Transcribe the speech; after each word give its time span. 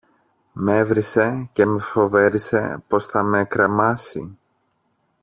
μ' 0.53 0.67
έβρισε 0.67 1.49
και 1.53 1.65
με 1.65 1.79
φοβέρισε 1.79 2.83
πως 2.87 3.05
θα 3.05 3.23
με 3.23 3.43
κρεμάσει 3.45 4.37